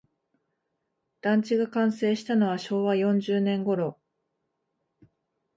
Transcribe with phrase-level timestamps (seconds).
[1.21, 3.99] 団地が完成したのは昭和四十年ごろ